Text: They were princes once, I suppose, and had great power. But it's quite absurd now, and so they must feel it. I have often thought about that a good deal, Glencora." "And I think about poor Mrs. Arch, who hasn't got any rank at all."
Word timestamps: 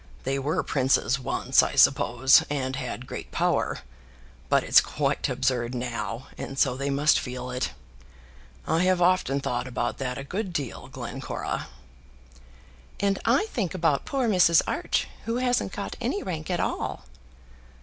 They 0.23 0.39
were 0.39 0.63
princes 0.63 1.19
once, 1.19 1.61
I 1.61 1.75
suppose, 1.75 2.43
and 2.49 2.75
had 2.75 3.05
great 3.05 3.31
power. 3.31 3.81
But 4.49 4.63
it's 4.63 4.81
quite 4.81 5.29
absurd 5.29 5.75
now, 5.75 6.25
and 6.39 6.57
so 6.57 6.75
they 6.75 6.89
must 6.89 7.19
feel 7.19 7.51
it. 7.51 7.73
I 8.65 8.79
have 8.85 8.99
often 8.99 9.39
thought 9.41 9.67
about 9.67 9.99
that 9.99 10.17
a 10.17 10.23
good 10.23 10.53
deal, 10.53 10.87
Glencora." 10.87 11.67
"And 12.99 13.19
I 13.25 13.45
think 13.51 13.75
about 13.75 14.05
poor 14.05 14.27
Mrs. 14.27 14.63
Arch, 14.65 15.07
who 15.25 15.35
hasn't 15.37 15.71
got 15.71 15.95
any 16.01 16.23
rank 16.23 16.49
at 16.49 16.59
all." 16.59 17.05